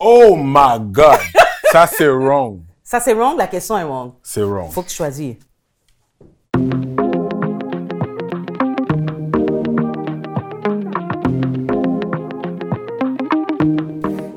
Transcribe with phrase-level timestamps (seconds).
[0.00, 1.18] Oh my God!
[1.72, 2.60] Ça, c'est wrong.
[2.84, 3.36] Ça, c'est wrong.
[3.36, 4.12] La question est wrong.
[4.22, 4.70] C'est wrong.
[4.70, 5.38] Faut que tu choisisses.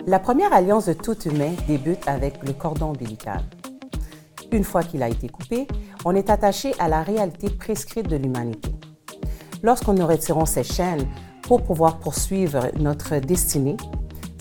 [0.07, 3.43] La première alliance de tout humain débute avec le cordon ombilical.
[4.51, 5.67] Une fois qu'il a été coupé,
[6.05, 8.71] on est attaché à la réalité prescrite de l'humanité.
[9.61, 11.07] Lorsqu'on nous retirons ces chaînes
[11.43, 13.77] pour pouvoir poursuivre notre destinée,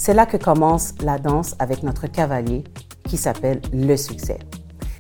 [0.01, 2.65] c'est là que commence la danse avec notre cavalier
[3.07, 4.39] qui s'appelle le succès.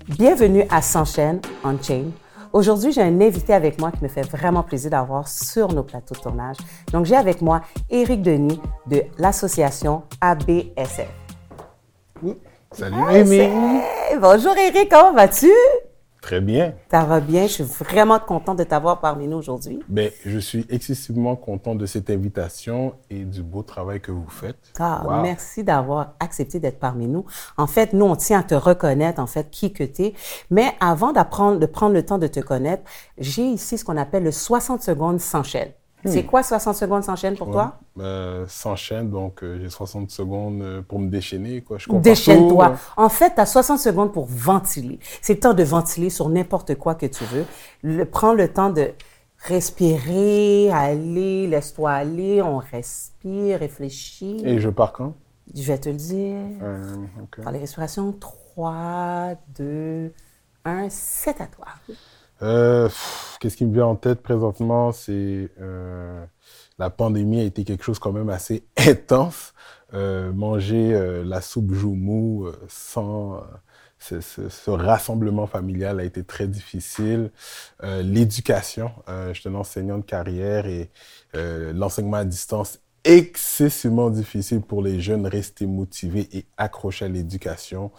[0.06, 1.40] Bienvenue à S'enchaîne
[1.82, 2.10] Chain.
[2.52, 6.14] Aujourd'hui, j'ai un invité avec moi qui me fait vraiment plaisir d'avoir sur nos plateaux
[6.14, 6.56] de tournage.
[6.92, 11.08] Donc, j'ai avec moi Éric Denis de l'association ABSF.
[12.72, 13.48] Salut, Amy.
[14.20, 15.50] Bonjour Éric, comment vas-tu?
[16.20, 16.74] Très bien.
[16.90, 17.46] Ça va bien.
[17.46, 19.80] Je suis vraiment contente de t'avoir parmi nous aujourd'hui.
[19.88, 24.72] Ben, je suis excessivement content de cette invitation et du beau travail que vous faites.
[24.78, 27.24] Ah, merci d'avoir accepté d'être parmi nous.
[27.56, 30.14] En fait, nous, on tient à te reconnaître, en fait, qui que tu es.
[30.50, 32.82] Mais avant d'apprendre, de prendre le temps de te connaître,
[33.18, 35.72] j'ai ici ce qu'on appelle le 60 secondes sans chaîne.
[36.04, 36.26] C'est hmm.
[36.26, 37.78] quoi 60 secondes s'enchaîne pour toi?
[37.98, 41.60] Euh, s'enchaîne, donc euh, j'ai 60 secondes euh, pour me déchaîner.
[41.60, 41.78] Quoi.
[41.88, 42.70] Déchaîne-toi.
[42.70, 43.02] Euh.
[43.02, 44.98] En fait, tu as 60 secondes pour ventiler.
[45.20, 47.44] C'est le temps de ventiler sur n'importe quoi que tu veux.
[47.82, 48.92] Le, prends le temps de
[49.38, 54.42] respirer, aller, laisse-toi aller, on respire, réfléchit.
[54.44, 55.14] Et je pars quand?
[55.54, 56.36] Je vais te le dire.
[57.24, 57.42] Okay.
[57.42, 60.12] Par les respirations, 3, 2,
[60.64, 61.66] 1, c'est à toi.
[62.42, 62.88] Euh,
[63.40, 66.24] Qu'est-ce qui me vient en tête présentement, c'est euh,
[66.78, 69.54] la pandémie a été quelque chose quand même assez intense.
[69.94, 73.40] Euh, manger euh, la soupe joumou euh, sans euh,
[73.98, 77.30] ce, ce, ce, rassemblement familial a été très difficile.
[77.82, 80.90] L'éducation, je suis un enseignant de carrière et
[81.34, 87.90] l'enseignement à distance excessivement difficile pour les jeunes rester motivés et accrochés à l'éducation.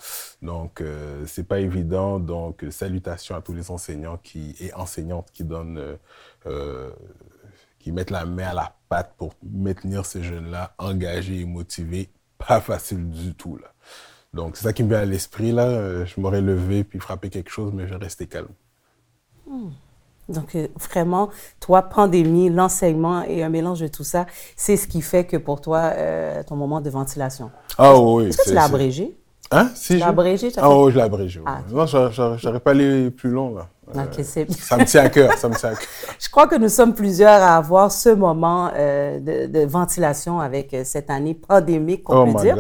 [0.42, 2.20] Donc, euh, c'est pas évident.
[2.20, 5.96] Donc, salutations à tous les enseignants qui, et enseignantes qui donnent, euh,
[6.46, 6.92] euh,
[7.80, 12.10] qui mettent la main à la pâte pour maintenir ces jeunes-là engagés et motivés.
[12.38, 13.74] Pas facile du tout, là.
[14.34, 15.68] Donc, c'est ça qui me vient à l'esprit, là.
[15.68, 18.48] Euh, je m'aurais levé puis frappé quelque chose, mais je restais calme.
[19.46, 19.72] Hmm.
[20.30, 25.02] Donc, euh, vraiment, toi, pandémie, l'enseignement et un mélange de tout ça, c'est ce qui
[25.02, 27.52] fait que pour toi, euh, ton moment de ventilation.
[27.78, 28.28] Ah oui.
[28.28, 29.18] Est-ce que tu l'as abrégé?
[29.52, 29.70] Hein?
[29.76, 30.52] Si l'as abrégé?
[30.58, 31.42] Ah oui, je l'ai abrégé.
[31.46, 31.60] Ah.
[31.70, 33.68] Non, j'aurais pas allé plus long, là.
[33.94, 35.88] Okay, euh, ça me tient à cœur, ça me tient à cœur.
[36.20, 40.74] Je crois que nous sommes plusieurs à avoir ce moment euh, de, de, ventilation avec
[40.74, 42.56] euh, cette année pandémique, on oh peut dire.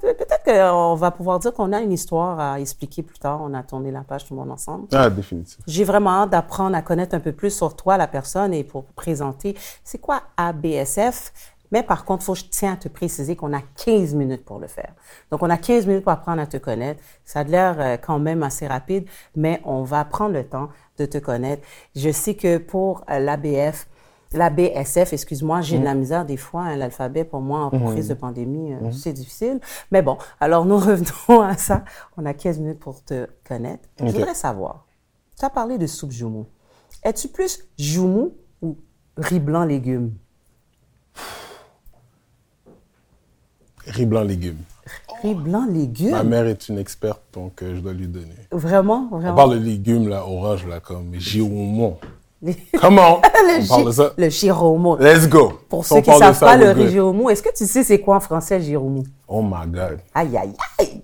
[0.00, 3.40] Peut-être qu'on va pouvoir dire qu'on a une histoire à expliquer plus tard.
[3.42, 4.88] On a tourné la page tout le monde ensemble.
[4.92, 5.64] Ah, définitivement.
[5.66, 8.84] J'ai vraiment hâte d'apprendre à connaître un peu plus sur toi, la personne, et pour
[8.84, 9.56] présenter.
[9.82, 11.32] C'est quoi ABSF?
[11.72, 14.66] Mais par contre, faut, je tiens à te préciser qu'on a 15 minutes pour le
[14.66, 14.94] faire.
[15.30, 17.02] Donc, on a 15 minutes pour apprendre à te connaître.
[17.24, 20.68] Ça a l'air euh, quand même assez rapide, mais on va prendre le temps
[20.98, 21.62] de te connaître.
[21.94, 23.88] Je sais que pour euh, l'ABF,
[24.32, 25.98] l'ABSF, excuse-moi, j'ai de la mm.
[25.98, 26.62] misère des fois.
[26.62, 27.92] Hein, L'alphabet, pour moi, en mm.
[27.92, 28.92] crise de pandémie, euh, mm.
[28.92, 29.60] c'est difficile.
[29.90, 31.84] Mais bon, alors nous revenons à ça.
[32.16, 33.88] On a 15 minutes pour te connaître.
[33.98, 34.86] Je voudrais savoir,
[35.38, 36.46] tu as parlé de soupe joumou.
[37.02, 38.76] Es-tu plus joumou ou
[39.16, 40.14] riz blanc légumes?
[43.86, 44.58] Riz blanc légumes.
[45.22, 46.10] Riz blanc légumes?
[46.10, 48.26] Ma mère est une experte, donc euh, je dois lui donner.
[48.50, 49.08] Vraiment?
[49.10, 49.32] Vraiment?
[49.32, 51.96] On parle de légumes, là, orange, là, comme giromon.
[52.80, 53.20] Comment?
[53.60, 54.12] on parle de ça?
[54.16, 54.96] Le giromon.
[54.96, 55.60] Let's go.
[55.68, 58.16] Pour ceux qui ne savent pas le riz giromon, est-ce que tu sais c'est quoi
[58.16, 59.04] en français, giromon?
[59.28, 59.98] Oh my God.
[60.14, 61.00] Aïe, aïe, aïe.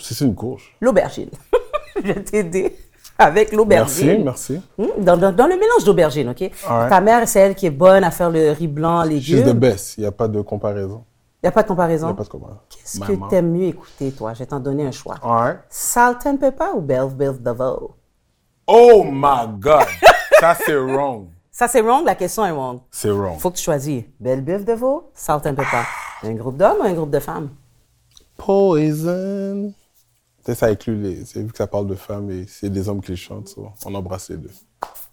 [0.00, 0.76] C'est une courge?
[0.80, 1.30] L'aubergine.
[1.96, 2.76] je vais t'aider
[3.18, 4.24] avec l'aubergine.
[4.24, 4.60] Merci, merci.
[4.78, 6.50] Mmh, dans, dans, dans, le mélange d'aubergine, OK?
[6.66, 9.38] Ta mère, c'est elle qui est bonne à faire le riz blanc, légumes.
[9.38, 9.98] She's the best.
[9.98, 11.04] Il n'y a pas de comparaison.
[11.42, 12.08] Il n'y a pas de comparaison?
[12.08, 12.60] Il n'y a pas de comparaison.
[12.68, 14.34] Qu'est-ce que tu aimes mieux écouter, toi?
[14.34, 15.16] Je vais t'en donner un choix.
[15.24, 15.58] Ouais.
[15.70, 17.94] Salt and Pepper ou Belle Biv DeVoe?
[18.66, 19.86] Oh my God!
[20.38, 21.28] Ça, c'est wrong.
[21.50, 22.04] Ça, c'est wrong?
[22.04, 22.80] La question est wrong.
[22.90, 23.38] C'est wrong.
[23.38, 25.82] Faut que tu choisisses Belle Biv DeVoe, Salt and Pepper.
[26.22, 27.48] Un groupe d'hommes ou un groupe de femmes?
[28.36, 29.72] Poison.
[30.52, 31.24] Ça inclut les.
[31.24, 33.54] C'est vu que ça parle de femmes et c'est des hommes qui les chantent,
[33.86, 34.50] on embrasse les deux.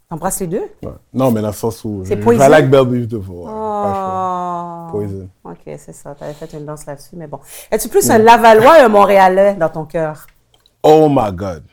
[0.10, 0.64] Embrasse les deux?
[0.84, 0.92] Ouais.
[1.14, 2.04] Non, mais dans le sens où.
[2.06, 2.46] C'est Poison.
[2.46, 3.46] I like Belle DeVoe.
[3.50, 4.88] Oh.
[4.90, 5.30] Poison.
[5.44, 6.16] OK, c'est ça.
[6.16, 7.40] Tu avais fait une danse là-dessus, mais bon.
[7.70, 10.26] Es-tu plus un Lavallois ou un Montréalais dans ton cœur?
[10.82, 11.64] Oh my God.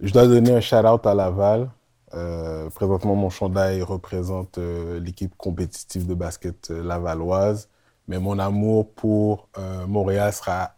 [0.00, 1.70] Je dois donner un shout-out à Laval.
[2.14, 7.68] Euh, présentement, mon chandail représente euh, l'équipe compétitive de basket euh, lavalloise.
[8.08, 10.72] Mais mon amour pour euh, Montréal sera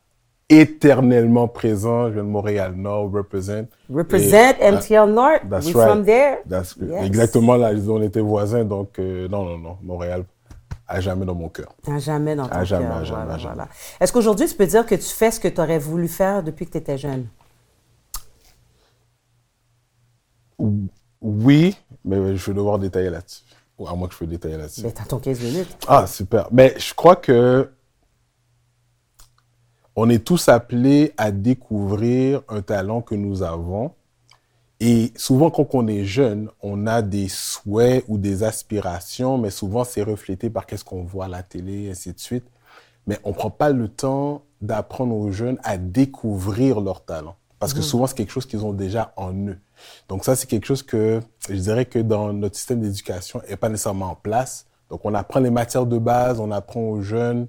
[0.49, 2.09] éternellement présent.
[2.09, 3.67] Je viens de Montréal Nord, represent.
[3.93, 5.43] Represent et, MTL North?
[5.49, 5.89] That's We right.
[5.89, 6.39] from there?
[6.49, 7.05] That's yes.
[7.07, 10.25] Exactement là, on était voisins, donc euh, non, non, non, Montréal.
[10.87, 11.75] à jamais dans mon cœur.
[11.87, 12.97] À jamais dans ton À jamais, cœur.
[12.97, 13.55] à jamais, voilà, à jamais.
[13.55, 13.69] voilà.
[14.01, 16.67] Est-ce qu'aujourd'hui, tu peux dire que tu fais ce que tu aurais voulu faire depuis
[16.67, 17.27] que tu étais jeune?
[21.21, 23.43] Oui, mais je vais devoir détailler là-dessus.
[23.79, 24.83] Ou à moins que je peux détailler là-dessus.
[24.83, 25.77] Ben, t'as ton 15 minutes.
[25.89, 26.49] Ah, super.
[26.53, 27.71] Mais je crois que
[29.97, 33.93] on est tous appelés à découvrir un talent que nous avons.
[34.81, 39.85] Et souvent, quand on est jeune, on a des souhaits ou des aspirations, mais souvent,
[39.85, 42.45] c'est reflété par qu'est-ce qu'on voit à la télé, et ainsi de suite.
[43.07, 47.37] Mais on prend pas le temps d'apprendre aux jeunes à découvrir leur talent.
[47.59, 49.59] Parce que souvent, c'est quelque chose qu'ils ont déjà en eux.
[50.09, 53.69] Donc ça, c'est quelque chose que je dirais que dans notre système d'éducation n'est pas
[53.69, 54.67] nécessairement en place.
[54.91, 57.47] Donc on apprend les matières de base, on apprend aux jeunes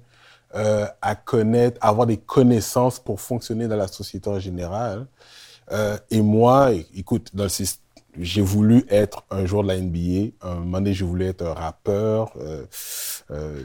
[0.54, 5.06] euh, à connaître, à avoir des connaissances pour fonctionner dans la société en général.
[5.72, 7.80] Euh, et moi, écoute, dans le syst-
[8.18, 10.32] j'ai voulu être un joueur de la NBA.
[10.42, 12.32] Un moment donné, j'ai voulu être un rappeur.
[12.38, 12.66] Euh,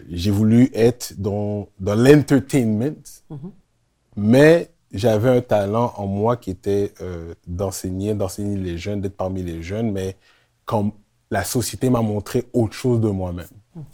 [0.10, 2.96] j'ai voulu être dans, dans l'entertainment.
[4.16, 6.94] Mais j'avais un talent en moi qui était
[7.48, 9.92] d'enseigner, d'enseigner les jeunes, d'être parmi les jeunes.
[9.92, 10.18] Mais
[10.66, 10.94] quand
[11.30, 13.48] la société m'a montré autre chose de moi-même.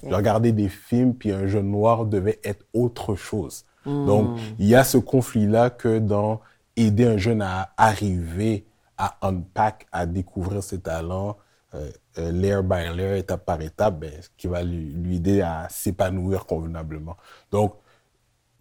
[0.03, 3.65] J'ai regardé des films, puis un jeune noir devait être autre chose.
[3.85, 6.41] Donc, il y a ce conflit-là que dans
[6.75, 8.65] aider un jeune à arriver
[8.97, 11.38] à unpack, à découvrir ses talents,
[11.74, 15.41] euh, euh, layer by layer, étape par étape, ben, ce qui va lui, lui aider
[15.41, 17.18] à s'épanouir convenablement.
[17.51, 17.75] Donc,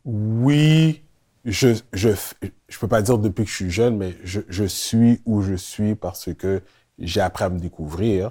[0.04, 1.02] oui,
[1.44, 2.10] je, je,
[2.68, 5.54] je peux pas dire depuis que je suis jeune, mais je, je suis où je
[5.54, 6.62] suis parce que
[6.98, 8.30] j'ai appris à me découvrir.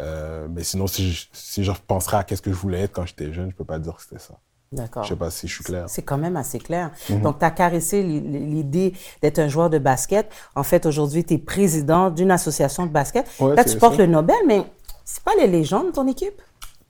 [0.00, 3.06] Euh, mais sinon, si je, si je penserais à qu'est-ce que je voulais être quand
[3.06, 4.34] j'étais jeune, je peux pas dire que c'était ça.
[4.72, 5.04] D'accord.
[5.04, 5.84] Je sais pas si je suis clair.
[5.88, 6.90] C'est quand même assez clair.
[7.08, 7.22] Mhm.
[7.22, 10.28] Donc, tu as caressé l'i- l'idée d'être un joueur de basket.
[10.56, 13.26] En fait, aujourd'hui, tu es président d'une association de basket.
[13.40, 14.02] Ouais, Là, tu portes ça.
[14.02, 14.64] le Nobel, mais
[15.04, 16.42] c'est pas les légendes de ton équipe?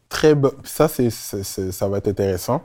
[0.09, 0.53] Très bon.
[0.65, 2.63] Ça, c'est- ça va être intéressant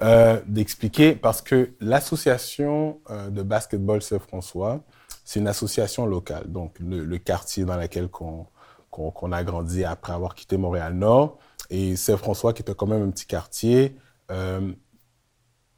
[0.00, 4.80] euh, d'expliquer parce que l'association euh, de basketball Saint-François,
[5.24, 6.44] c'est une association locale.
[6.46, 8.46] Donc, le, le quartier dans lequel qu'on,
[8.92, 11.38] qu'on, a grandi après avoir quitté Montréal-Nord.
[11.70, 13.96] Et Saint-François, qui était quand même un petit quartier
[14.30, 14.72] euh,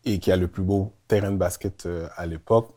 [0.05, 2.70] et qui a le plus beau terrain de basket euh, à l'époque,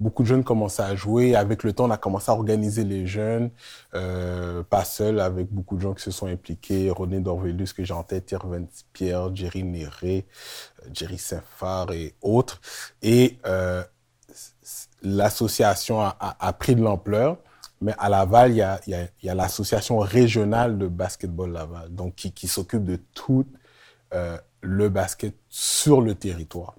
[0.00, 1.34] beaucoup de jeunes commençaient à jouer.
[1.34, 3.50] Avec le temps, on a commencé à organiser les jeunes,
[3.94, 6.90] euh, pas seul, avec beaucoup de gens qui se sont impliqués.
[6.90, 8.34] René Dorvelus, que j'ai en tête,
[8.92, 10.26] Pierre, Jerry Néré,
[10.92, 12.60] Jerry Saint-Phar et autres.
[13.00, 13.38] Et
[15.02, 17.38] l'association a pris de l'ampleur.
[17.80, 22.84] Mais à Laval, il y a, l'association régionale de basketball Laval, donc qui, qui s'occupe
[22.84, 23.46] de tout
[24.14, 26.74] euh, le basket sur le territoire.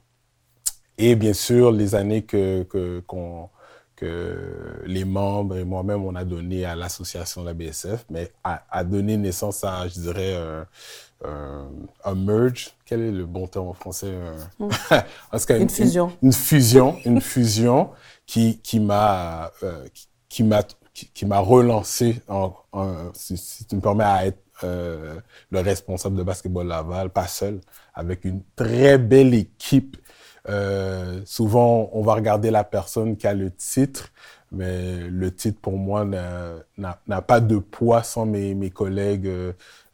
[0.97, 3.49] Et bien sûr, les années que, que, qu'on-
[3.95, 8.63] que les membres et moi-même, on a donné à l'association de la BSF, mais a,
[8.69, 10.35] a donné naissance à, je dirais,
[11.23, 12.69] un, merge.
[12.85, 14.13] Quel est le bon terme en français?
[15.61, 16.11] Une fusion.
[16.21, 17.89] Une, fusion, une fusion
[18.27, 20.61] qui, qui m'a, euh, qui, qui m'a,
[21.05, 22.53] qui, m'a relancé, en,
[23.13, 25.19] si, tu me permets, à être euh,
[25.51, 27.59] le responsable de basketball Laval, pas seul,
[27.93, 29.97] avec une très belle équipe.
[30.49, 34.09] Euh, souvent, on va regarder la personne qui a le titre,
[34.51, 39.53] mais le titre pour moi n'a- pas de poids sans mes, collègues euh,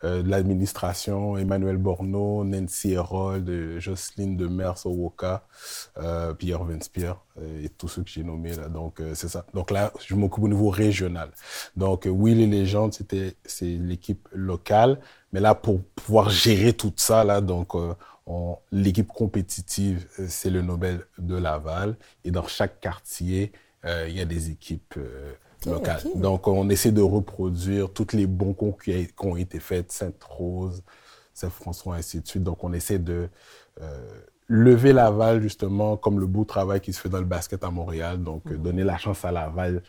[0.10, 5.46] de l'administration, Emmanuel Borneau, Nancy Herold, euh, Jocelyne Demers Owoka,
[5.98, 6.34] euh,
[6.82, 8.68] Spear euh, et tous ceux que j'ai nommés là.
[8.70, 9.46] Donc euh, c'est ça.
[9.54, 11.30] Donc là, je m'occupe au niveau régional.
[11.76, 15.00] Donc euh, oui, les légendes, c'était c'est l'équipe locale,
[15.32, 17.94] mais là pour pouvoir gérer tout ça là, donc euh,
[18.26, 23.52] on- l'équipe compétitive, euh, c'est le Nobel de Laval, et dans chaque quartier,
[23.86, 25.34] euh, il y a des équipes euh,
[26.16, 30.84] Donc, on essaie de reproduire toutes les bons concours qui, ont été faits, Sainte-Rose,
[31.34, 32.44] Saint-François, ainsi de suite.
[32.44, 33.28] Donc, on essaie de
[33.82, 33.98] euh,
[34.48, 38.22] lever Laval, justement, comme le beau travail qui se fait dans le basket à Montréal.
[38.22, 38.54] Donc, Mhm.
[38.54, 39.82] euh, donner la chance à Laval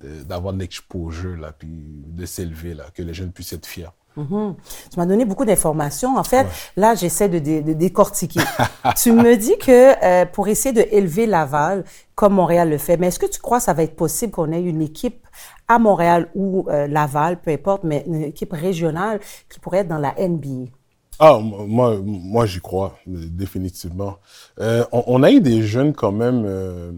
[0.00, 3.88] de- d'avoir de l'exposure, là, puis de s'élever, là, que les jeunes puissent être fiers.
[4.16, 4.54] Mhm.
[4.92, 6.16] Tu m'as donné beaucoup d'informations.
[6.16, 8.38] En fait, là, j'essaie de, dé- de décortiquer.
[8.96, 13.08] tu me dis que euh, pour essayer de élever Laval, comme Montréal le fait, mais
[13.08, 15.26] est-ce que tu crois que ça va être possible qu'on ait une équipe
[15.66, 19.98] à Montréal ou euh, Laval, peu importe, mais une équipe régionale qui pourrait être dans
[19.98, 20.70] la NBA?
[21.18, 24.18] Ah, moi, moi j'y crois, définitivement.
[24.60, 26.92] Euh, on, a eu des jeunes quand même euh,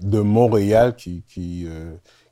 [0.00, 1.66] de Montréal qui, qui,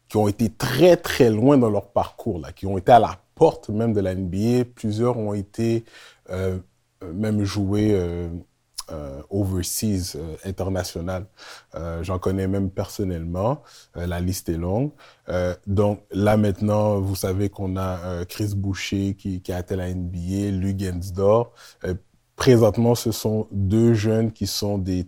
[0.09, 3.19] qui ont été très, très loin dans leur parcours, là, qui ont été à la
[3.35, 4.65] porte même de la NBA.
[4.75, 5.85] Plusieurs ont été
[7.03, 7.95] même joués
[8.91, 11.27] euh, overseas, euh, international.
[11.75, 13.63] Euh, J'en connais même personnellement.
[13.97, 14.93] Euh, la liste est longue.
[15.67, 20.51] Donc là maintenant, vous savez qu'on a Chris Boucher qui, qui a atteint la NBA,
[20.53, 21.53] Lugensdor.
[22.35, 25.07] Présentement, ce sont deux jeunes qui sont des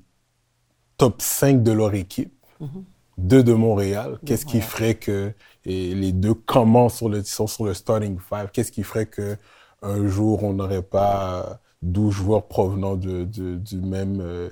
[0.99, 2.34] top 5 de leur équipe.
[3.16, 4.18] Deux de Montréal.
[4.26, 5.32] Qu'est-ce qui ferait que
[5.64, 8.50] et les deux commencent sur le, sont sur le starting five?
[8.52, 9.37] Qu'est-ce qui ferait que
[9.82, 14.50] un jour on n'aurait pas 12 joueurs provenant de, de- du même, euh,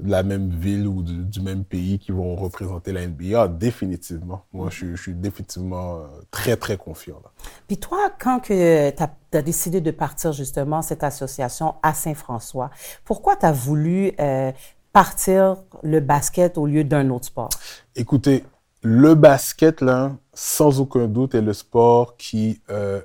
[0.00, 3.42] de la même ville ou du, du même pays qui vont représenter la NBA?
[3.42, 4.44] Ah, définitivement.
[4.52, 7.20] Moi, je, suis- je suis définitivement euh, très, très confiant.
[7.24, 7.30] Là.
[7.66, 12.70] Puis toi, quand tu as, décidé de partir justement cette association à Saint-François,
[13.04, 14.52] pourquoi tu as voulu euh,
[14.92, 17.50] partir le basket au lieu d'un autre sport?
[17.94, 18.44] Écoutez,
[18.82, 23.00] le basket, là, sans aucun doute, est le sport qui euh,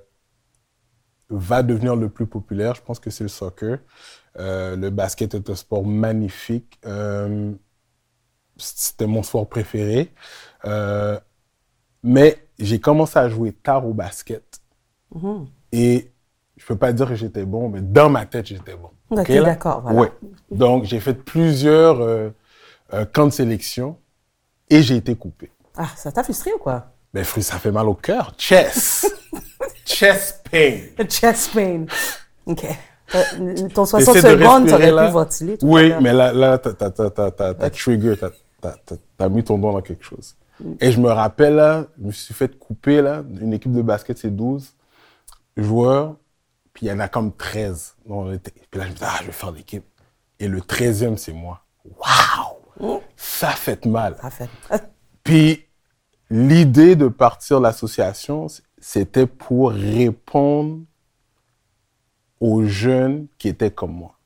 [1.32, 2.76] va devenir le plus populaire.
[2.76, 3.80] Je pense que c'est le soccer.
[4.40, 6.80] Euh, le basket est un sport magnifique.
[6.86, 7.52] Euh,
[8.58, 10.14] C'était mon sport préféré.
[10.66, 11.20] Euh,
[12.04, 14.62] mais j'ai commencé à jouer tard au basket.
[15.72, 16.12] Et
[16.58, 18.92] je peux pas dire que j'étais bon, mais dans ma tête, j'étais bon.
[19.10, 20.00] Ok, d'accord, voilà.
[20.00, 20.12] Ouais.
[20.50, 22.32] Donc, j'ai fait plusieurs
[23.12, 23.98] camps de sélection
[24.70, 25.52] et j'ai été coupé.
[25.76, 26.94] Ah, ça t'a frustré ou quoi?
[27.14, 28.34] Mais frère, ça fait mal au cœur.
[28.38, 29.06] Chess.
[29.86, 30.80] Chest pain.
[31.10, 31.86] Chest pain.
[32.46, 32.66] OK.
[33.14, 35.08] Euh, Ton 60 Essaie de secondes, t'aurais là.
[35.08, 35.58] pu ventiler.
[35.58, 36.74] tout Oui, mais là, là, t'as,
[37.70, 40.36] trigger, t'as, mis ton doigt dans quelque chose.
[40.80, 44.18] Et je me rappelle, là, je me suis fait couper, là, une équipe de basket,
[44.18, 44.74] c'est 12
[45.58, 46.16] joueurs,
[46.72, 47.96] puis il y en a comme 13.
[48.06, 49.84] Donc, on était- puis là, je me dis, ah, je vais faire l'équipe.
[50.40, 51.62] Et le 13e, c'est moi.
[51.84, 53.02] Waouh!
[53.18, 54.16] Ça fait mal.
[54.22, 54.50] Ça fait.
[55.24, 55.66] Puis
[56.30, 58.48] l'idée de partir l'association,
[58.82, 60.82] c'était pour répondre
[62.40, 64.18] aux jeunes qui étaient comme moi.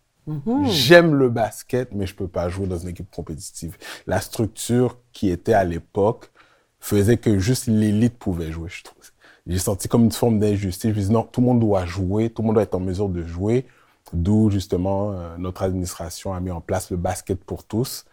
[0.65, 3.77] J'aime le basket, mais je peux pas jouer dans une équipe compétitive.
[4.07, 6.31] La structure qui était à l'époque
[6.79, 9.03] faisait que juste l'élite pouvait jouer, je trouve.
[9.45, 10.91] J'ai senti comme une forme d'injustice.
[10.91, 12.79] Je me dis non, tout le monde doit jouer, tout le monde doit être en
[12.79, 13.67] mesure de jouer.
[14.13, 18.05] D'où justement euh, notre administration a mis en place le basket pour tous,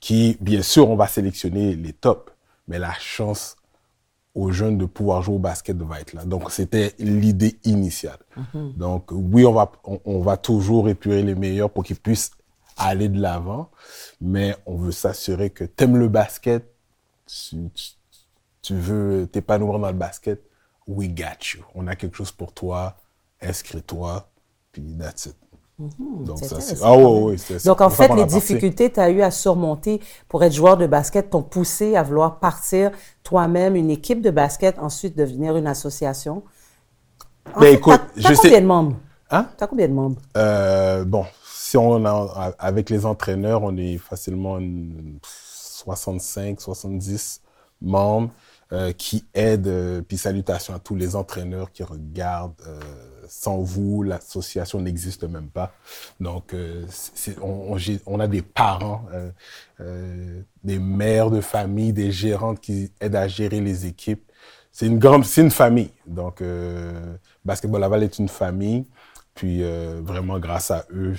[0.00, 2.32] qui bien sûr on va sélectionner les tops,
[2.68, 3.55] mais la chance
[4.36, 6.24] aux jeunes de pouvoir jouer au basket va être là.
[6.26, 8.18] Donc, c'était l'idée initiale.
[8.54, 9.72] Donc, oui, on va,
[10.04, 12.32] on, va toujours épurer les meilleurs pour qu'ils puissent
[12.76, 13.70] aller de l'avant,
[14.20, 16.70] mais on veut s'assurer que t'aimes le basket,
[17.26, 17.92] tu, tu,
[18.60, 20.42] tu veux t'épanouir dans le basket,
[20.86, 21.64] we got you.
[21.74, 22.94] On a quelque chose pour toi,
[23.40, 24.28] inscris-toi,
[24.70, 25.36] puis that's it.
[25.78, 30.00] Donc, ça, intéressant Ah Donc, en fait, les difficultés que tu as eu à surmonter
[30.28, 32.90] pour être joueur de basket t'ont poussé à vouloir partir
[33.22, 36.42] toi-même une équipe de basket, ensuite devenir une association.
[37.54, 38.96] En Ben, fait, écoute, t'as je sais- combien de membres?
[39.30, 39.46] Hein?
[39.58, 40.16] T'as combien de membres?
[40.36, 47.42] Euh, bon, si on a, avec les entraîneurs, on est facilement une 65, 70
[47.82, 48.30] membres
[48.72, 49.66] euh, qui aident.
[49.68, 52.54] euh, puis salutations à tous les entraîneurs qui regardent.
[53.28, 55.72] Sans vous, l'association n'existe même pas.
[56.20, 56.84] Donc, euh,
[57.42, 59.30] on, a des parents, euh,
[59.80, 64.30] euh, des mères de famille, des gérantes qui aident à gérer les équipes.
[64.72, 65.90] C'est une grande, c'est une famille.
[66.06, 66.42] Donc,
[67.44, 68.84] Basketball Laval est une famille.
[69.36, 71.14] Puis euh, vraiment, grâce à eux,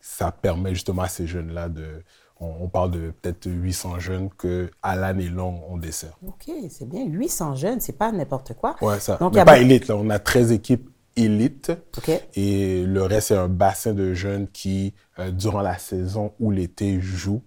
[0.00, 2.02] ça permet justement à ces jeunes-là de.
[2.40, 6.16] On, on parle de peut-être 800 jeunes que à l'année longue on dessert.
[6.26, 7.04] OK, c'est bien.
[7.04, 8.76] 800 jeunes, c'est pas n'importe quoi.
[8.80, 9.16] Ouais, ça.
[9.16, 9.96] Donc, il y Mais pas élite, là.
[9.96, 11.72] On a 13 équipes élites.
[11.98, 12.10] OK.
[12.34, 17.00] Et le reste, c'est un bassin de jeunes qui, euh, durant la saison ou l'été,
[17.00, 17.42] jouent.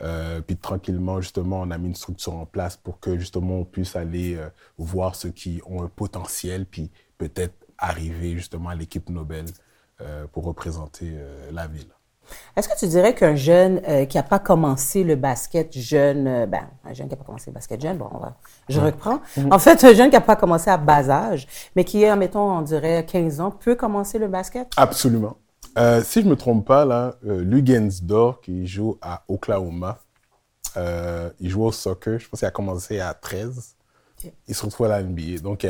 [0.00, 3.64] Euh, puis tranquillement, justement, on a mis une structure en place pour que justement on
[3.64, 9.08] puisse aller euh, voir ceux qui ont un potentiel, puis peut-être arriver justement à l'équipe
[9.08, 9.46] Nobel
[10.32, 11.12] pour représenter
[11.52, 11.86] la ville.
[12.56, 16.46] Est-ce que tu dirais qu'un jeune euh, qui n'a pas commencé le basket jeune, euh,
[16.46, 18.36] ben, un jeune qui n'a pas commencé le basket jeune, bon, on va-
[18.68, 19.20] je reprends.
[19.36, 19.52] Mhm.
[19.52, 22.50] En fait, un jeune qui n'a pas commencé à bas âge, mais qui est, mettons,
[22.58, 24.68] on dirait 15 ans, peut commencer le basket?
[24.76, 25.36] Absolument.
[25.78, 29.98] Euh, si je me trompe pas, là, Lugensdor, qui joue à Oklahoma,
[30.76, 33.76] il joue au soccer, je pense qu'il a commencé à 13.
[34.24, 34.32] Ok.
[34.48, 35.40] Il se retrouve à la NBA.
[35.42, 35.66] Donc,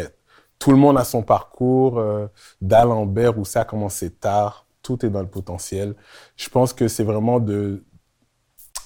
[0.59, 2.03] tout le monde a son parcours.
[2.61, 5.95] D'Alembert, où ça a commencé tard, tout est dans le potentiel.
[6.37, 7.83] Je pense que c'est vraiment de,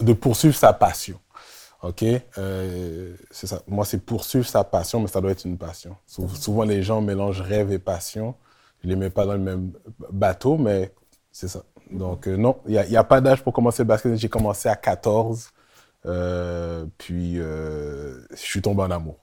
[0.01, 1.19] de poursuivre sa passion.
[1.83, 2.05] OK?
[2.39, 3.63] Euh, c'est ça.
[3.67, 5.97] Moi, c'est poursuivre sa passion, mais ça doit être une passion.
[6.07, 8.35] Sou- souvent, les gens mélangent rêve et passion.
[8.83, 9.73] Je les mets pas dans le même
[10.11, 10.93] bateau, mais
[11.33, 11.63] c'est ça.
[11.91, 14.17] Donc, euh, non, il n'y a, pas d'âge pour commencer le basket.
[14.17, 15.51] J'ai commencé à 14.
[16.07, 19.17] euh, puis, je suis tombé en amour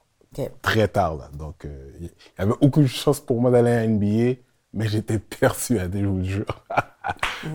[0.62, 1.16] très tard.
[1.16, 1.30] Là.
[1.32, 1.64] Donc,
[2.00, 4.40] il y avait aucune chance pour moi d'aller à NBA,
[4.74, 6.64] mais j'étais persuadé, je vous le jure.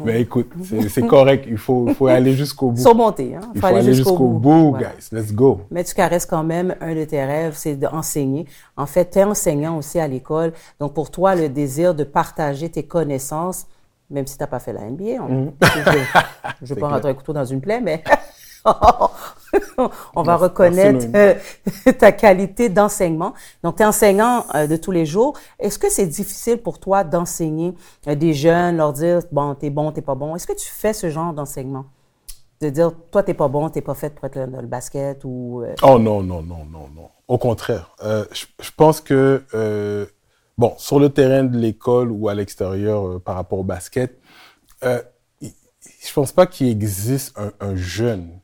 [0.06, 0.52] Mais écoute,
[0.90, 1.46] c'est correct.
[1.48, 2.82] Il faut, faut aller jusqu'au bout.
[2.82, 3.36] Surmonter.
[3.36, 3.42] Hein?
[3.56, 5.10] Il faut aller jusqu'au bout, guys.
[5.12, 5.62] Let's go.
[5.72, 8.46] Mais tu caresses quand même un de tes rêves, c'est d'enseigner.
[8.78, 10.54] En fait, tu es enseignant aussi à l'école.
[10.80, 13.66] Donc, pour toi, le désir de partager tes connaissances,
[14.10, 15.52] même si tu n'as pas fait la NBA, mm.
[16.62, 18.04] je ne vais pas rentrer un couteau dans une plaie, mais
[20.16, 21.34] on va reconnaître euh,
[22.00, 23.34] ta qualité d'enseignement.
[23.64, 25.38] Donc, tu es enseignant euh, de tous les jours.
[25.60, 27.74] Est-ce que c'est difficile pour toi d'enseigner
[28.08, 30.36] euh, des jeunes, leur dire, bon, t'es bon, t'es pas bon?
[30.36, 31.86] Est-ce que tu fais ce genre d'enseignement?
[32.62, 35.64] De dire, toi, t'es pas bon, t'es pas fait pour être dans le basket ou...
[35.82, 37.10] Oh non, non, non, non, non.
[37.28, 37.96] Au contraire.
[38.02, 39.46] Je, je, pense que,
[40.58, 44.20] bon, sur le terrain de l'école ou à l'extérieur par rapport au basket,
[44.82, 48.42] je pense pas qu'il existe un, un jeune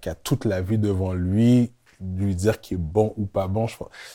[0.00, 3.66] qui a, toute la vie devant lui, lui dire qu'il est bon ou pas bon,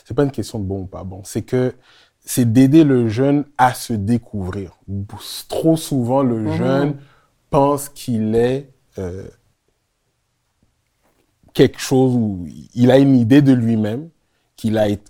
[0.04, 1.22] c'est pas une question de bon ou pas bon.
[1.24, 1.74] C'est que
[2.20, 4.78] c'est d'aider le jeune à se découvrir.
[5.48, 6.52] Trop souvent, le mhm.
[6.52, 6.96] jeune
[7.50, 9.28] pense qu'il est euh,
[11.52, 14.08] quelque chose où il a une idée de lui-même,
[14.56, 15.02] qu'il a, été,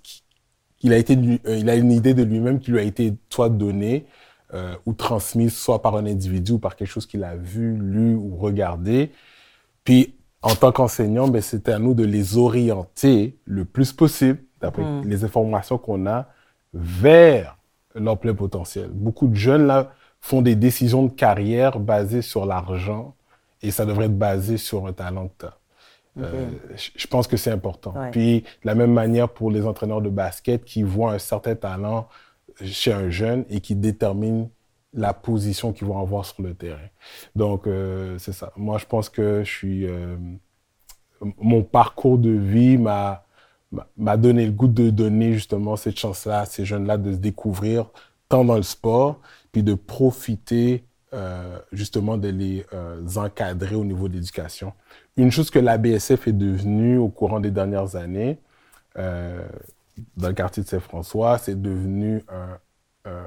[0.85, 4.07] euh, il a une idée de lui-même qui lui a été soit donnée
[4.53, 8.15] euh, ou transmise, soit par un individu ou par quelque chose qu'il a vu, lu
[8.15, 9.11] ou regardé.
[9.85, 14.83] Puis en tant qu'enseignant, ben, c'était à nous de les orienter le plus possible, d'après
[14.83, 15.09] mm.
[15.09, 16.29] les informations qu'on a,
[16.75, 17.57] vers
[17.95, 18.91] leur plein potentiel.
[18.93, 23.15] Beaucoup de jeunes, là, font des décisions de carrière basées sur l'argent
[23.63, 25.59] et ça devrait être basé sur un talent que tu as.
[26.21, 27.95] Euh, je pense que c'est important.
[28.13, 32.07] Puis, de la même manière pour les entraîneurs de basket qui voient un certain talent
[32.63, 34.51] chez un jeune et qui déterminent
[34.95, 36.89] la position qu'ils vont avoir sur le terrain.
[37.35, 38.53] Donc, euh, c'est ça.
[38.57, 39.87] Moi, je pense que je suis...
[39.87, 40.17] Euh,
[41.39, 43.23] mon parcours de vie m'a
[43.97, 47.91] m'a donné le goût de donner justement cette chance-là à ces jeunes-là de se découvrir
[48.29, 49.19] tant dans le sport,
[49.51, 52.65] puis de profiter euh, justement de les
[53.17, 54.75] encadrer au niveau de l'éducation.
[55.17, 58.39] Une chose que la BSF est devenue au courant des dernières années,
[58.95, 62.61] dans le quartier de Saint-François, c'est devenu un,
[63.07, 63.27] un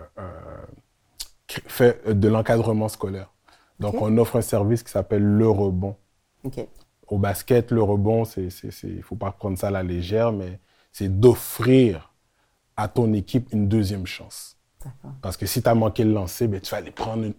[1.67, 3.31] fait euh, de l'encadrement scolaire.
[3.79, 5.95] Donc, on offre un service qui s'appelle le rebond.
[7.07, 8.49] Au basket, le rebond, il
[8.83, 10.59] ne faut pas prendre ça à la légère, mais
[10.91, 12.11] c'est d'offrir
[12.75, 14.57] à ton équipe une deuxième chance.
[15.21, 17.31] Parce que si tu as manqué le lancer, ben, tu vas aller prendre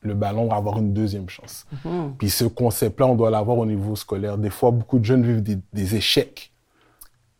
[0.00, 1.66] le ballon pour avoir une deuxième chance.
[1.84, 2.14] Mhm.
[2.18, 4.38] Puis ce concept-là, on doit l'avoir au niveau scolaire.
[4.38, 6.52] Des fois, beaucoup de jeunes vivent des, des échecs.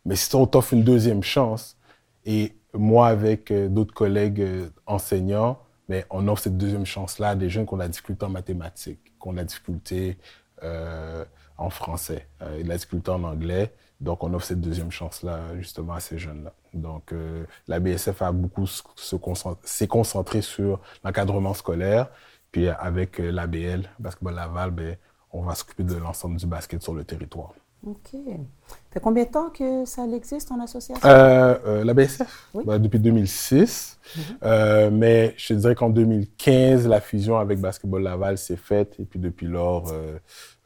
[0.05, 1.77] Mais si on t'offre une deuxième chance,
[2.25, 7.35] et moi, avec euh, d'autres collègues euh, enseignants, mais on offre cette deuxième chance-là à
[7.35, 10.17] des jeunes qui ont la difficulté en mathématiques, qui ont la difficulté
[10.63, 11.25] euh,
[11.57, 13.73] en français, euh, et la difficulté en anglais.
[13.99, 16.53] Donc, on offre cette deuxième chance-là justement à ces jeunes-là.
[16.73, 22.09] Donc, euh, la BSF a beaucoup s'est concentré sur l'encadrement scolaire.
[22.51, 24.97] Puis avec euh, l'ABL, Basketball Laval, ben,
[25.31, 27.53] on va s'occuper de l'ensemble du basket sur le territoire.
[27.85, 28.11] OK.
[28.13, 31.07] Ça fait combien de temps que ça existe en association?
[31.07, 33.99] Euh, euh, la BSF, bah, depuis 2006.
[34.15, 34.21] Mhm.
[34.43, 38.95] euh, mais je te dirais qu'en 2015, la fusion avec Basketball Laval s'est faite.
[38.99, 40.17] Et puis depuis lors, euh,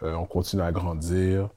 [0.01, 1.49] on continue à grandir.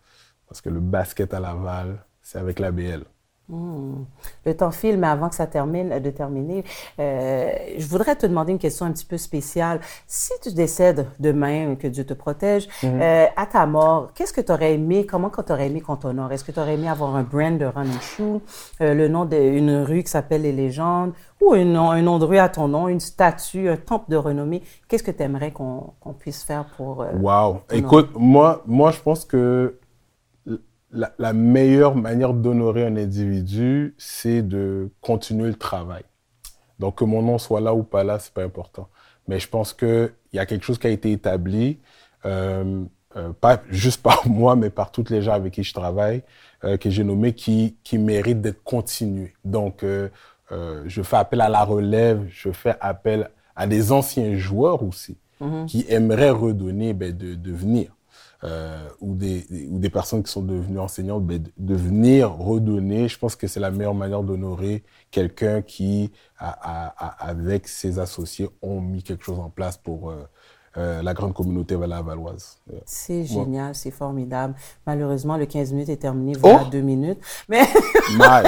[0.49, 3.05] Parce que le basket à Laval, c'est avec l'ABL.
[3.50, 4.04] Hmm.
[4.46, 6.62] Le temps file, mais avant que ça termine, de terminer,
[7.00, 9.80] euh, je voudrais te demander une question un petit peu spéciale.
[10.06, 13.00] Si tu décèdes demain, que Dieu te protège, mhm.
[13.02, 16.30] euh, à ta mort, qu'est-ce que tu aurais aimé, comment tu aurais aimé qu'on t'honore?
[16.30, 18.40] Est-ce que tu aurais aimé avoir un brand de running shoe,
[18.80, 22.26] euh, le nom d'une rue qui s'appelle Les Légendes, ou un nom, un nom de
[22.26, 24.62] rue à ton nom, une statue, un temple de renommée?
[24.86, 27.04] Qu'est-ce que tu aimerais qu'on puisse faire pour...
[27.20, 27.62] wow!
[27.72, 29.80] Écoute, moi, moi, je pense que
[30.92, 36.03] la, meilleure manière d'honorer un individu, c'est de continuer le travail.
[36.79, 38.88] Donc, que mon nom soit là ou pas là, c'est pas important.
[39.29, 41.79] Mais je pense qu'il y a quelque chose qui a été établi,
[42.24, 42.85] euh,
[43.16, 46.22] euh, pas juste par moi, mais par toutes les gens avec qui je travaille,
[46.64, 49.35] euh, que j'ai nommé, qui, qui mérite d'être continué.
[49.44, 49.85] Donc,
[50.87, 55.66] je fais appel à la relève, je fais appel à des anciens joueurs aussi, mm-hmm.
[55.66, 57.92] qui aimeraient redonner ben, de, de venir
[58.42, 63.18] euh, ou, des, ou des personnes qui sont devenues enseignantes, ben, de venir redonner, je
[63.18, 68.81] pense que c'est la meilleure manière d'honorer quelqu'un qui, a, a, avec ses associés, ont
[68.81, 70.26] mis quelque chose en place pour euh,
[70.79, 72.57] euh la grande communauté valoise.
[72.87, 74.55] C'est génial, c'est formidable.
[74.87, 76.70] Malheureusement, le 15 minutes est terminé, voilà oh!
[76.70, 77.20] deux minutes.
[77.46, 77.64] Mais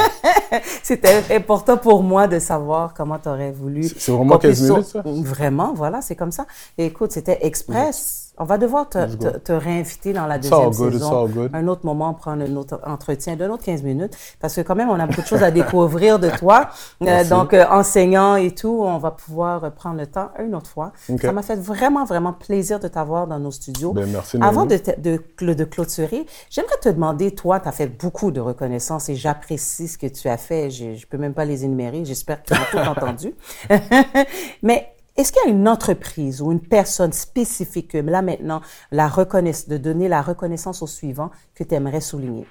[0.83, 3.83] c'était important pour moi de savoir comment tu aurais voulu.
[3.85, 5.03] C'est vraiment 15 minutes, ça?
[5.05, 6.47] Vraiment, voilà, c'est comme ça.
[6.79, 10.71] écoute, c'était express On va devoir te, te- te réinviter dans la It's all deuxième
[10.89, 11.25] good, it's saison.
[11.27, 11.51] all good.
[11.55, 14.89] Un autre moment, prendre un autre entretien d'un autre 15 minutes, parce que quand même,
[14.89, 16.71] on a beaucoup de choses à découvrir de toi.
[17.03, 20.93] Euh, donc, euh, enseignant et tout, on va pouvoir prendre le temps une autre fois.
[21.09, 21.21] Ok.
[21.21, 23.93] Ça m'a fait vraiment, vraiment plaisir de t'avoir dans nos studios.
[23.93, 25.21] Ben, merci, Avant de, te- de,
[25.53, 29.99] de clôturer, j'aimerais te demander, toi, tu as fait beaucoup de reconnaissance et j'apprécie ce
[29.99, 30.71] que tu as fait.
[30.71, 32.05] Je ne peux même pas les énumérer.
[32.05, 33.35] J'espère qu'ils ont tout entendu.
[34.63, 39.77] Mais est-ce qu'il y a une entreprise ou une personne spécifique, que là maintenant, de
[39.77, 42.47] donner la reconnaissance au suivant que tu aimerais souligner?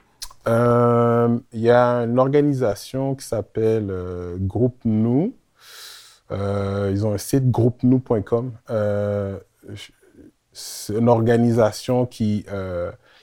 [0.48, 4.38] Euh, Il y a une organisation qui s'appelle euh,
[4.86, 5.34] Nous.
[6.32, 8.52] Euh, ils ont un site groupenoux.com.
[8.70, 9.38] Euh,
[10.54, 12.46] c'est une organisation qui,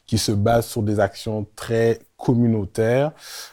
[0.09, 3.13] qui se base sur des actions très communautaires.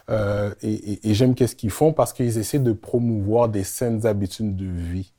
[0.09, 4.07] Euh, et et- et j'aime qu'est-ce qu'ils font parce qu'ils essaient de promouvoir des saines
[4.07, 5.13] habitudes de vie.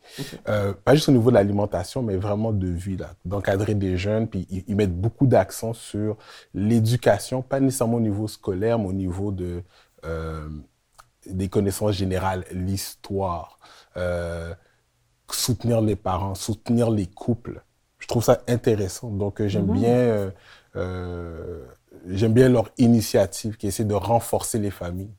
[0.49, 4.27] Euh, pas juste au niveau de l'alimentation, mais vraiment de vie, là, d'encadrer des jeunes.
[4.29, 6.17] Puis ils, ils mettent beaucoup d'accent sur
[6.55, 9.63] l'éducation, pas nécessairement au niveau scolaire, mais au niveau de,
[10.07, 10.49] euh,
[11.27, 13.59] des connaissances générales, l'histoire,
[15.31, 17.63] soutenir les parents, soutenir les couples.
[17.99, 19.11] Je trouve ça intéressant.
[19.11, 20.33] Donc, j'aime bien,
[20.77, 21.65] euh, euh,
[22.09, 25.11] j'aime bien leur initiative qui essaie de renforcer les familles.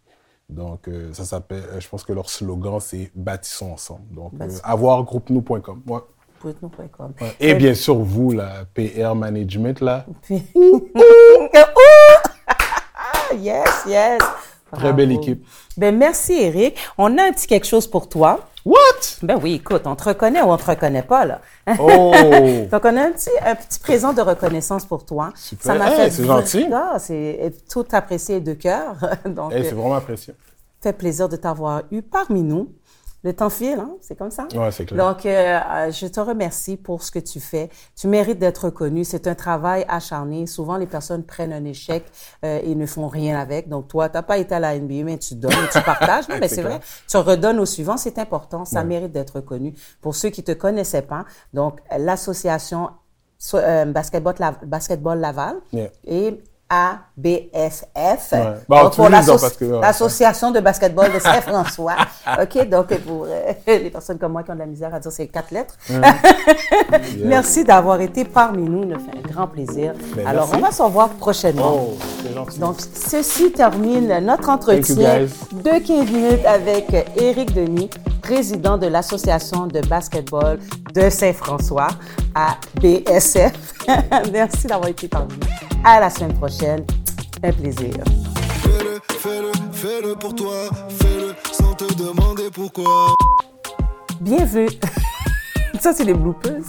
[0.50, 4.08] Donc, euh, ça s'appelle, euh, je pense que leur slogan, c'est Bâtissons ensemble.
[4.14, 4.62] Donc, euh, Bâtissons.
[4.64, 5.82] avoir groupenoux.com.
[5.88, 6.00] Ouais.
[6.40, 7.14] Poetno.com.
[7.20, 7.36] Ouais.
[7.40, 10.06] Et bien sûr, vous, la PR Management, là,
[12.98, 14.20] Ah, yes, yes.
[14.72, 15.22] très belle Bravo.
[15.22, 15.46] équipe.
[15.78, 16.76] Ben, merci, Eric.
[16.98, 18.48] On a un petit quelque chose pour toi.
[18.68, 19.20] What?
[19.24, 21.40] Ben oui, écoute, on te reconnaît ou on te reconnaît pas, là.
[21.80, 22.12] Oh!
[22.72, 25.32] Donc, on a un petit, un petit présent de reconnaissance pour toi.
[25.36, 25.66] Super.
[25.66, 26.68] Ça m'a Hey, fait c'est gentil.
[26.74, 28.96] Ah, c'est tout apprécié de cœur.
[29.26, 30.34] Donc, Hey, euh, c'est vraiment apprécié.
[30.82, 32.70] fait plaisir de t'avoir eu parmi nous.
[33.28, 33.92] Le temps file, hein?
[34.00, 34.48] c'est comme ça?
[34.56, 35.06] Ouais, c'est clair.
[35.06, 37.70] Donc, euh, euh, je te remercie pour ce que tu fais.
[37.94, 39.04] Tu mérites d'être reconnu.
[39.04, 40.48] C'est un travail acharné.
[40.48, 42.06] Souvent, les personnes prennent un échec
[42.46, 43.68] euh, et ne font rien avec.
[43.68, 46.30] Donc, toi, tu n'as pas été à la NBA, mais tu donnes tu partages.
[46.30, 46.80] Non, mais C'est vrai.
[47.10, 47.98] Tu redonnes au suivant.
[47.98, 48.64] C'est important.
[48.64, 48.86] Ça Ouais.
[48.86, 49.74] mérite d'être reconnu.
[50.02, 52.92] Pour ceux qui te connaissaient pas, donc, l'association
[53.38, 55.90] so- euh, Basketball, Lav- Basketball Laval Yeah.
[56.06, 58.32] et ABSF.
[58.32, 58.40] Ouais.
[58.68, 61.96] Bon, Donc, tu pour ouais, l'association de basketball de Saint-François.
[62.42, 65.12] OK, donc pour euh, les personnes comme moi qui ont de la misère à dire
[65.12, 65.76] ces quatre lettres.
[67.24, 68.86] Merci d'avoir été parmi nous.
[68.86, 69.94] Nous fait un grand plaisir.
[70.16, 70.56] Ben, Alors, merci.
[70.56, 71.88] on va se revoir prochainement.
[71.92, 71.98] Oh.
[72.60, 77.90] Donc, ceci termine notre entretien de 15 minutes avec Éric Denis,
[78.22, 80.60] président de l'Association de basketball
[80.98, 81.90] de Saint-François,
[82.34, 83.54] à BSF.
[84.34, 85.48] Merci d'avoir été parmi nous.
[85.84, 86.86] À la semaine prochaine.
[87.44, 87.94] Un plaisir.
[88.64, 90.56] Fais-le, fais-le, fais-le pour toi.
[91.00, 93.14] Fais-le sans te demander pourquoi.
[94.20, 94.70] Bienvenue.
[95.80, 96.64] Ça, c'est les bloopers.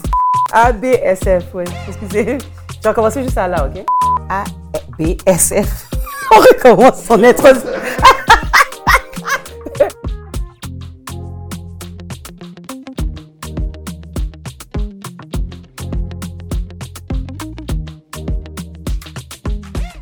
[0.52, 1.64] ABSF, oui.
[1.88, 2.38] Excusez.
[2.76, 3.82] Je vais recommencer juste à là, OK?
[4.28, 5.88] ABSF.
[6.30, 7.70] On recommence son introduction.